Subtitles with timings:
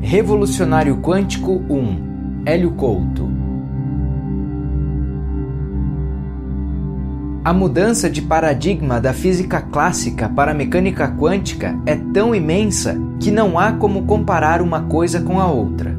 [0.00, 3.28] Revolucionário Quântico 1 Hélio Couto
[7.44, 13.30] A mudança de paradigma da física clássica para a mecânica quântica é tão imensa que
[13.30, 15.94] não há como comparar uma coisa com a outra.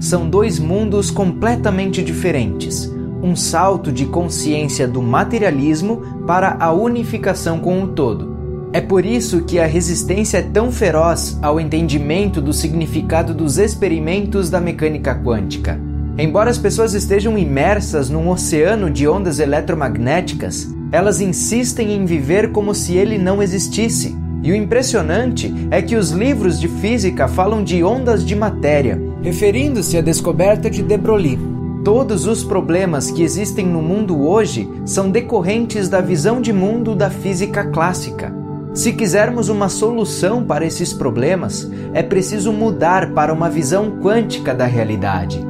[0.00, 2.92] São dois mundos completamente diferentes,
[3.22, 8.31] um salto de consciência do materialismo para a unificação com o todo.
[8.74, 14.48] É por isso que a resistência é tão feroz ao entendimento do significado dos experimentos
[14.48, 15.78] da mecânica quântica.
[16.16, 22.74] Embora as pessoas estejam imersas num oceano de ondas eletromagnéticas, elas insistem em viver como
[22.74, 24.16] se ele não existisse.
[24.42, 29.98] E o impressionante é que os livros de física falam de ondas de matéria, referindo-se
[29.98, 31.38] à descoberta de de Broglie.
[31.84, 37.10] Todos os problemas que existem no mundo hoje são decorrentes da visão de mundo da
[37.10, 38.41] física clássica.
[38.74, 44.64] Se quisermos uma solução para esses problemas, é preciso mudar para uma visão quântica da
[44.64, 45.44] realidade.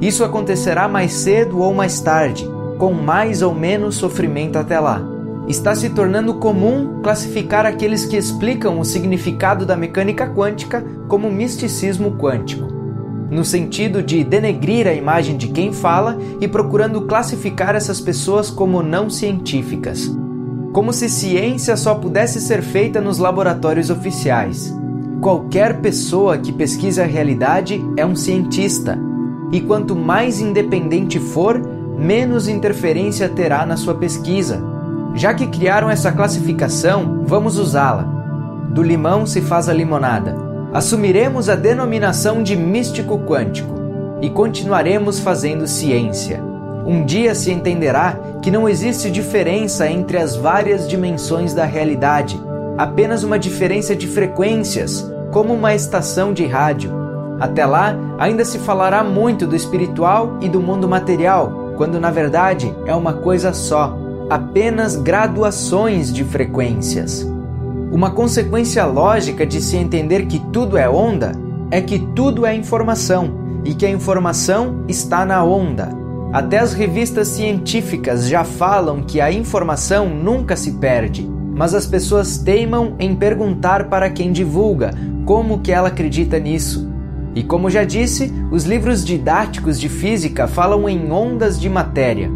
[0.00, 2.44] Isso acontecerá mais cedo ou mais tarde,
[2.76, 5.00] com mais ou menos sofrimento até lá.
[5.46, 12.16] Está se tornando comum classificar aqueles que explicam o significado da mecânica quântica como misticismo
[12.16, 12.66] quântico,
[13.30, 18.82] no sentido de denegrir a imagem de quem fala e procurando classificar essas pessoas como
[18.82, 20.10] não científicas,
[20.74, 24.76] como se ciência só pudesse ser feita nos laboratórios oficiais.
[25.20, 28.98] Qualquer pessoa que pesquise a realidade é um cientista,
[29.52, 31.62] e quanto mais independente for,
[31.96, 34.60] menos interferência terá na sua pesquisa.
[35.14, 38.02] Já que criaram essa classificação, vamos usá-la.
[38.70, 40.36] Do limão se faz a limonada.
[40.72, 43.72] Assumiremos a denominação de místico quântico
[44.20, 46.53] e continuaremos fazendo ciência.
[46.86, 52.38] Um dia se entenderá que não existe diferença entre as várias dimensões da realidade,
[52.76, 56.92] apenas uma diferença de frequências, como uma estação de rádio.
[57.40, 62.72] Até lá, ainda se falará muito do espiritual e do mundo material, quando na verdade
[62.86, 63.96] é uma coisa só,
[64.28, 67.26] apenas graduações de frequências.
[67.90, 71.32] Uma consequência lógica de se entender que tudo é onda
[71.70, 76.03] é que tudo é informação e que a informação está na onda.
[76.34, 81.24] Até as revistas científicas já falam que a informação nunca se perde,
[81.54, 84.90] mas as pessoas teimam em perguntar para quem divulga
[85.24, 86.90] como que ela acredita nisso.
[87.36, 92.28] E como já disse, os livros didáticos de física falam em ondas de matéria.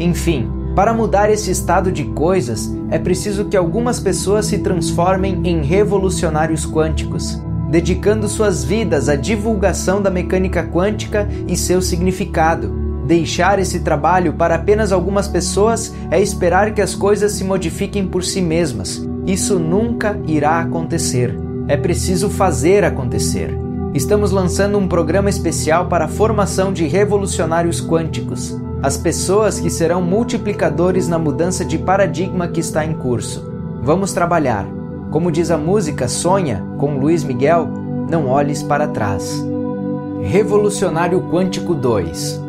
[0.00, 5.62] Enfim, para mudar esse estado de coisas, é preciso que algumas pessoas se transformem em
[5.62, 7.40] revolucionários quânticos,
[7.70, 12.82] dedicando suas vidas à divulgação da mecânica quântica e seu significado.
[13.06, 18.24] Deixar esse trabalho para apenas algumas pessoas é esperar que as coisas se modifiquem por
[18.24, 19.06] si mesmas.
[19.26, 21.38] Isso nunca irá acontecer.
[21.68, 28.60] É preciso fazer acontecer estamos lançando um programa especial para a formação de revolucionários quânticos,
[28.82, 33.48] as pessoas que serão multiplicadores na mudança de paradigma que está em curso.
[33.80, 34.66] Vamos trabalhar.
[35.12, 37.68] Como diz a música Sonha, com Luiz Miguel,
[38.10, 39.42] não olhes para trás.
[40.22, 42.43] Revolucionário Quântico 2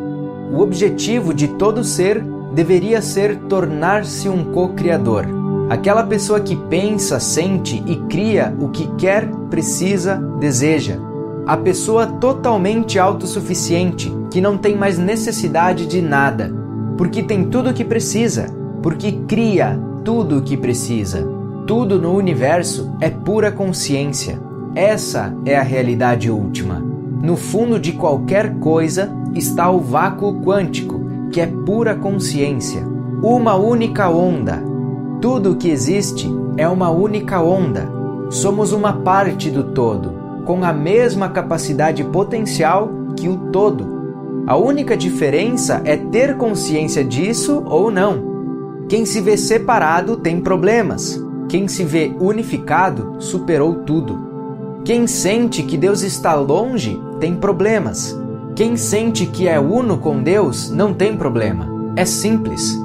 [0.52, 2.22] O objetivo de todo ser
[2.54, 5.26] deveria ser tornar-se um co-criador.
[5.68, 11.06] Aquela pessoa que pensa, sente e cria o que quer, precisa, deseja
[11.46, 16.52] a pessoa totalmente autossuficiente, que não tem mais necessidade de nada,
[16.98, 18.46] porque tem tudo o que precisa,
[18.82, 21.24] porque cria tudo o que precisa.
[21.64, 24.40] Tudo no universo é pura consciência.
[24.74, 26.80] Essa é a realidade última.
[27.22, 29.08] No fundo de qualquer coisa
[29.38, 32.86] está o vácuo quântico, que é pura consciência.
[33.22, 34.62] Uma única onda.
[35.20, 37.90] Tudo o que existe é uma única onda.
[38.30, 43.96] Somos uma parte do todo com a mesma capacidade potencial que o todo.
[44.46, 48.36] A única diferença é ter consciência disso ou não.
[48.88, 51.20] Quem se vê separado tem problemas.
[51.48, 54.24] Quem se vê unificado superou tudo.
[54.84, 58.16] Quem sente que Deus está longe tem problemas.
[58.56, 61.68] Quem sente que é uno com Deus não tem problema.
[61.94, 62.76] É simples.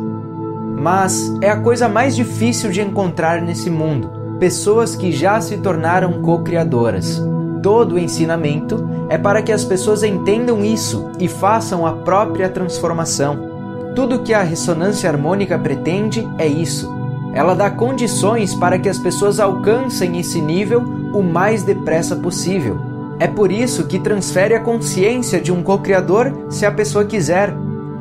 [0.77, 6.21] Mas é a coisa mais difícil de encontrar nesse mundo: pessoas que já se tornaram
[6.21, 7.19] co-criadoras
[7.61, 13.49] todo o ensinamento é para que as pessoas entendam isso e façam a própria transformação.
[13.95, 16.91] Tudo que a ressonância harmônica pretende é isso.
[17.33, 20.81] Ela dá condições para que as pessoas alcancem esse nível
[21.13, 22.90] o mais depressa possível.
[23.21, 27.53] É por isso que transfere a consciência de um co-criador se a pessoa quiser.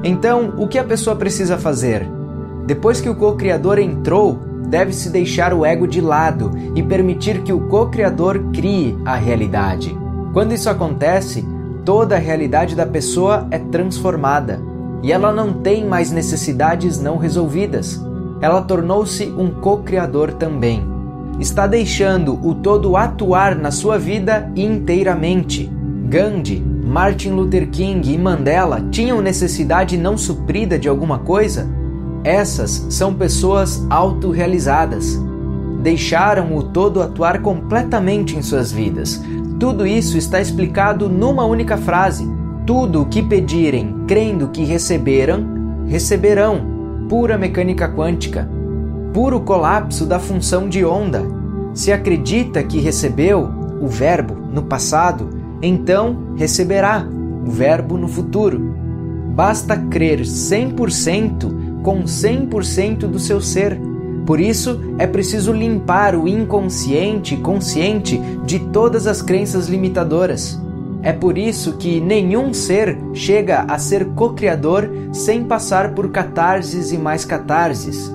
[0.03, 2.09] Então, o que a pessoa precisa fazer?
[2.65, 7.69] Depois que o co-criador entrou, deve-se deixar o ego de lado e permitir que o
[7.69, 9.95] co-criador crie a realidade.
[10.33, 11.47] Quando isso acontece,
[11.85, 14.59] toda a realidade da pessoa é transformada
[15.03, 18.03] e ela não tem mais necessidades não resolvidas.
[18.41, 20.90] Ela tornou-se um co-criador também.
[21.41, 25.73] Está deixando o todo atuar na sua vida inteiramente.
[26.07, 31.67] Gandhi, Martin Luther King e Mandela tinham necessidade não suprida de alguma coisa?
[32.23, 35.19] Essas são pessoas autorrealizadas.
[35.83, 39.19] Deixaram o todo atuar completamente em suas vidas.
[39.59, 42.29] Tudo isso está explicado numa única frase:
[42.67, 46.69] tudo o que pedirem, crendo que receberam, receberão.
[47.09, 48.60] Pura mecânica quântica.
[49.13, 51.23] Puro colapso da função de onda.
[51.75, 53.49] Se acredita que recebeu
[53.81, 55.29] o verbo no passado,
[55.61, 57.05] então receberá
[57.45, 58.61] o verbo no futuro.
[59.35, 63.81] Basta crer 100% com 100% do seu ser.
[64.27, 70.61] Por isso, é preciso limpar o inconsciente consciente de todas as crenças limitadoras.
[71.03, 76.99] É por isso que nenhum ser chega a ser co-criador sem passar por catarses e
[76.99, 78.13] mais catarses,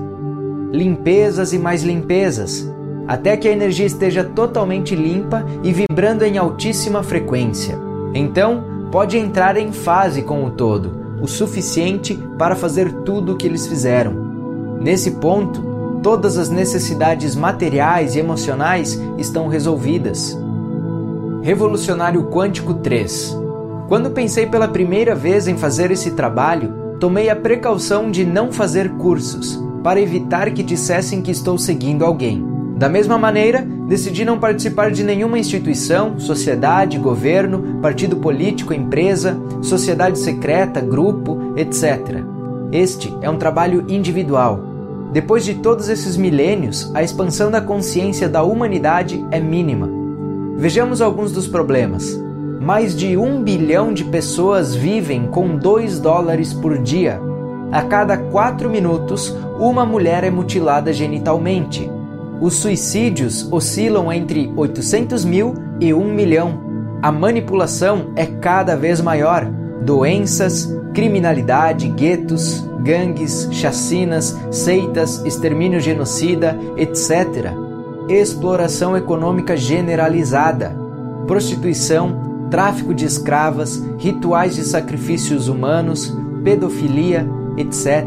[0.71, 2.71] limpezas e mais limpezas,
[3.07, 7.77] até que a energia esteja totalmente limpa e vibrando em altíssima frequência.
[8.13, 10.91] Então, pode entrar em fase com o todo,
[11.21, 14.13] o suficiente para fazer tudo o que eles fizeram.
[14.81, 20.37] Nesse ponto, todas as necessidades materiais e emocionais estão resolvidas.
[21.41, 23.37] Revolucionário Quântico 3.
[23.87, 28.89] Quando pensei pela primeira vez em fazer esse trabalho, tomei a precaução de não fazer
[28.93, 32.43] cursos, para evitar que dissessem que estou seguindo alguém.
[32.75, 40.17] Da mesma maneira, decidi não participar de nenhuma instituição, sociedade, governo, partido político, empresa, sociedade
[40.17, 42.23] secreta, grupo, etc.
[42.71, 44.59] Este é um trabalho individual.
[45.13, 50.03] Depois de todos esses milênios, a expansão da consciência da humanidade é mínima
[50.57, 52.17] Vejamos alguns dos problemas.
[52.59, 57.21] Mais de um bilhão de pessoas vivem com 2 dólares por dia.
[57.71, 61.89] A cada 4 minutos, uma mulher é mutilada genitalmente.
[62.39, 66.59] Os suicídios oscilam entre 800 mil e 1 milhão.
[67.01, 69.45] A manipulação é cada vez maior.
[69.81, 77.65] Doenças, criminalidade, guetos, gangues, chacinas, seitas, extermínio genocida, etc
[78.07, 80.75] exploração econômica generalizada,
[81.25, 88.05] prostituição, tráfico de escravas, rituais de sacrifícios humanos, pedofilia, etc.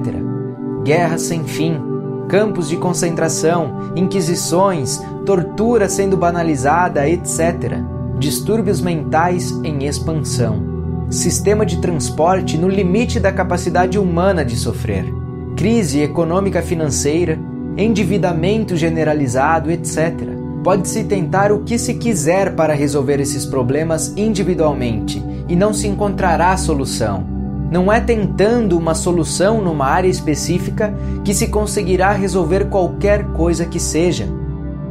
[0.84, 1.80] Guerra sem fim,
[2.28, 7.78] campos de concentração, inquisições, tortura sendo banalizada, etc.
[8.18, 10.62] Distúrbios mentais em expansão.
[11.10, 15.04] Sistema de transporte no limite da capacidade humana de sofrer.
[15.56, 17.38] Crise econômica financeira,
[17.76, 20.12] endividamento generalizado, etc.
[20.62, 26.56] Pode-se tentar o que se quiser para resolver esses problemas individualmente e não se encontrará
[26.56, 27.37] solução.
[27.70, 33.78] Não é tentando uma solução numa área específica que se conseguirá resolver qualquer coisa que
[33.78, 34.26] seja.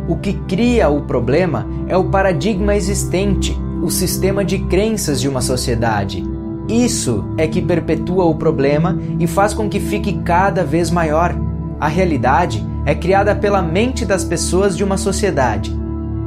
[0.08, 5.42] O que cria o problema é o paradigma existente, o sistema de crenças de uma
[5.42, 6.24] sociedade.
[6.68, 11.36] Isso é que perpetua o problema e faz com que fique cada vez maior.
[11.80, 15.76] A realidade é criada pela mente das pessoas de uma sociedade.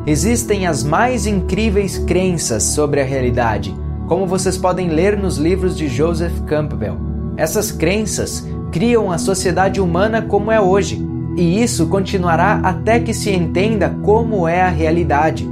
[0.07, 3.75] Existem as mais incríveis crenças sobre a realidade,
[4.11, 6.97] como vocês podem ler nos livros de Joseph Campbell.
[7.37, 11.01] Essas crenças criam a sociedade humana como é hoje,
[11.37, 15.49] e isso continuará até que se entenda como é a realidade.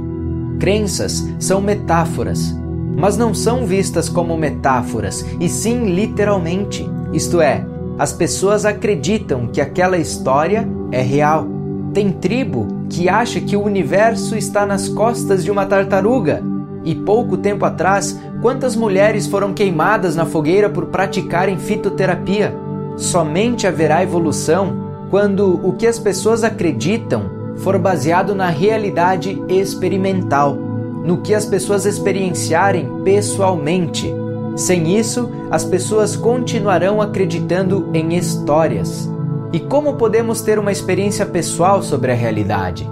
[0.59, 2.53] Crenças são metáforas,
[2.97, 7.65] mas não são vistas como metáforas, e sim literalmente, isto é,
[7.97, 11.47] as pessoas acreditam que aquela história é real.
[11.93, 16.43] Tem tribo que acha que o universo está nas costas de uma tartaruga.
[16.83, 22.55] E pouco tempo atrás, quantas mulheres foram queimadas na fogueira por praticarem fitoterapia?
[22.97, 31.17] Somente haverá evolução quando o que as pessoas acreditam for baseado na realidade experimental, no
[31.17, 34.13] que as pessoas experienciarem pessoalmente
[34.59, 39.09] sem isso, as pessoas continuarão acreditando em histórias.
[39.53, 42.85] E como podemos ter uma experiência pessoal sobre a realidade?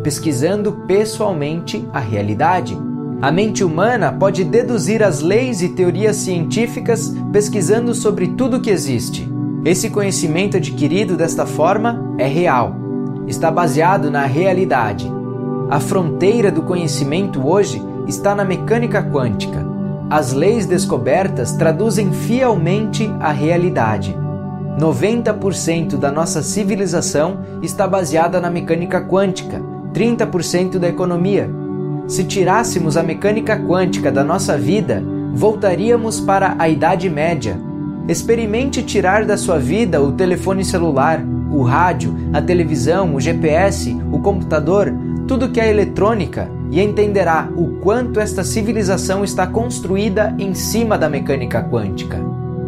[0.00, 2.78] Pesquisando pessoalmente a realidade.
[3.20, 9.28] A mente humana pode deduzir as leis e teorias científicas pesquisando sobre tudo que existe.
[9.64, 12.76] Esse conhecimento adquirido desta forma é real,
[13.26, 15.10] está baseado na realidade.
[15.68, 19.78] A fronteira do conhecimento hoje está na mecânica quântica
[20.10, 24.16] as leis descobertas traduzem fielmente a realidade.
[24.78, 29.60] 90% da nossa civilização está baseada na mecânica quântica,
[29.92, 31.50] 30% da economia.
[32.08, 37.60] Se tirássemos a mecânica quântica da nossa vida, voltaríamos para a Idade Média.
[38.08, 41.22] Experimente tirar da sua vida o telefone celular,
[41.52, 44.90] o rádio, a televisão, o GPS, o computador,
[45.26, 51.10] tudo que é eletrônica e entenderá o quanto esta civilização está construída em cima da
[51.10, 52.18] mecânica quântica.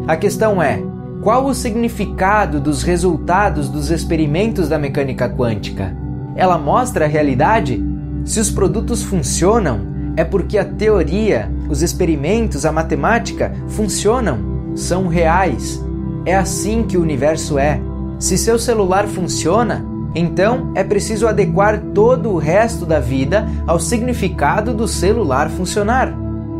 [0.06, 0.82] A questão é:
[1.22, 5.96] qual o significado dos resultados dos experimentos da mecânica quântica?
[6.36, 7.89] Ela mostra a realidade?
[8.24, 9.80] Se os produtos funcionam,
[10.16, 14.38] é porque a teoria, os experimentos, a matemática funcionam,
[14.74, 15.82] são reais.
[16.26, 17.80] É assim que o universo é.
[18.18, 19.84] Se seu celular funciona,
[20.14, 26.14] então é preciso adequar todo o resto da vida ao significado do celular funcionar.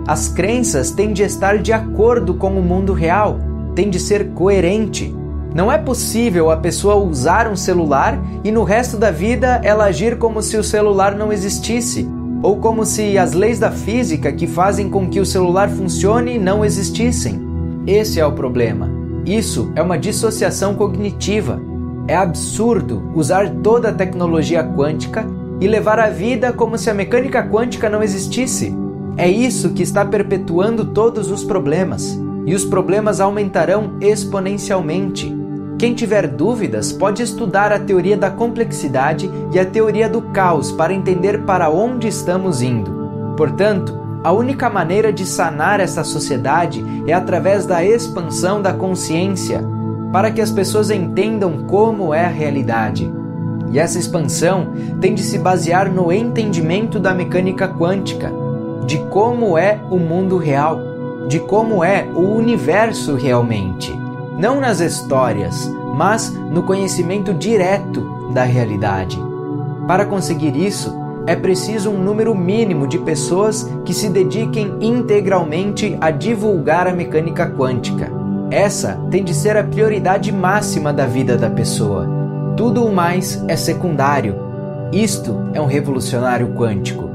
[0.07, 3.39] As crenças têm de estar de acordo com o mundo real,
[3.75, 5.15] têm de ser coerente.
[5.55, 10.17] Não é possível a pessoa usar um celular e no resto da vida ela agir
[10.19, 12.09] como se o celular não existisse,
[12.43, 16.65] ou como se as leis da física que fazem com que o celular funcione não
[16.65, 17.41] existissem.
[17.87, 18.89] Esse é o problema.
[19.27, 21.61] Isso é uma dissociação cognitiva
[22.11, 25.25] é absurdo usar toda a tecnologia quântica
[25.61, 28.75] e levar a vida como se a mecânica quântica não existisse.
[29.17, 32.19] É isso que está perpetuando todos os problemas,
[32.51, 35.33] e os problemas aumentarão exponencialmente.
[35.79, 40.93] Quem tiver dúvidas pode estudar a teoria da complexidade e a teoria do caos para
[40.93, 43.35] entender para onde estamos indo.
[43.37, 49.63] Portanto, a única maneira de sanar essa sociedade é através da expansão da consciência
[50.13, 53.09] para que as pessoas entendam como é a realidade.
[53.71, 58.33] E essa expansão tem de se basear no entendimento da mecânica quântica,
[58.87, 60.90] de como é o mundo real,
[61.31, 63.91] de como é o universo realmente.
[64.37, 69.19] Não nas histórias, mas no conhecimento direto da realidade.
[69.87, 70.95] Para conseguir isso,
[71.27, 77.49] é preciso um número mínimo de pessoas que se dediquem integralmente a divulgar a mecânica
[77.49, 78.21] quântica
[78.51, 82.09] essa tem de ser a prioridade máxima da vida da pessoa.
[82.57, 84.35] Tudo o mais é secundário.
[84.93, 87.09] Isto é um revolucionário quântico.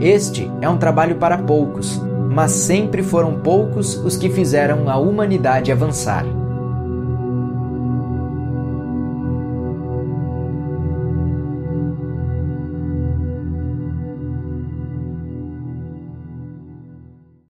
[0.00, 5.72] Este é um trabalho para poucos, mas sempre foram poucos os que fizeram a humanidade
[5.72, 6.24] avançar.